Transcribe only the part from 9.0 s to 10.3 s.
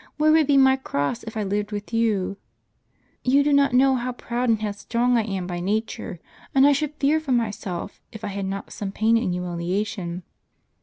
and humiliation."